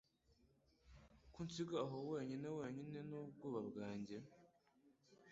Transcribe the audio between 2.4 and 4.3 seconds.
wenyine n'ubwoba bwanjye